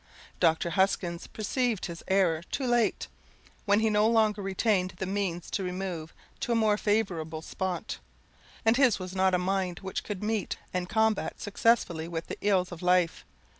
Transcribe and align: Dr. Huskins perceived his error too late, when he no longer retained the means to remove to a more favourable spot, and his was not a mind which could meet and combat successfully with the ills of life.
Dr. 0.39 0.71
Huskins 0.71 1.27
perceived 1.27 1.85
his 1.85 2.01
error 2.07 2.41
too 2.49 2.65
late, 2.65 3.07
when 3.65 3.81
he 3.81 3.89
no 3.91 4.07
longer 4.09 4.41
retained 4.41 4.95
the 4.97 5.05
means 5.05 5.51
to 5.51 5.61
remove 5.63 6.11
to 6.39 6.51
a 6.51 6.55
more 6.55 6.75
favourable 6.75 7.43
spot, 7.43 7.99
and 8.65 8.77
his 8.77 8.97
was 8.97 9.13
not 9.15 9.35
a 9.35 9.37
mind 9.37 9.81
which 9.83 10.03
could 10.03 10.23
meet 10.23 10.57
and 10.73 10.89
combat 10.89 11.39
successfully 11.39 12.07
with 12.07 12.25
the 12.25 12.37
ills 12.41 12.71
of 12.71 12.81
life. 12.81 13.23